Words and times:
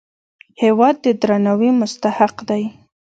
هېواد 0.61 0.95
د 1.03 1.05
درناوي 1.21 1.71
مستحق 1.81 2.35
دی. 2.49 2.63